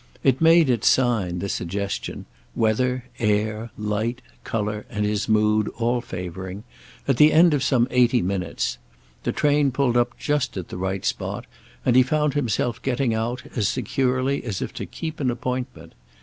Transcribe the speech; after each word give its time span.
It 0.23 0.41
made 0.41 0.67
its 0.67 0.87
sign, 0.89 1.37
the 1.37 1.47
suggestion—weather, 1.47 3.03
air, 3.19 3.69
light, 3.77 4.23
colour 4.43 4.83
and 4.89 5.05
his 5.05 5.29
mood 5.29 5.67
all 5.77 6.01
favouring—at 6.01 7.17
the 7.17 7.31
end 7.31 7.53
of 7.53 7.61
some 7.61 7.87
eighty 7.91 8.19
minutes; 8.19 8.79
the 9.21 9.31
train 9.31 9.69
pulled 9.71 9.95
up 9.97 10.17
just 10.17 10.57
at 10.57 10.69
the 10.69 10.77
right 10.77 11.05
spot, 11.05 11.45
and 11.85 11.95
he 11.95 12.01
found 12.01 12.33
himself 12.33 12.81
getting 12.81 13.13
out 13.13 13.43
as 13.55 13.67
securely 13.67 14.43
as 14.43 14.59
if 14.59 14.73
to 14.73 14.87
keep 14.87 15.19
an 15.19 15.29
appointment. 15.29 15.93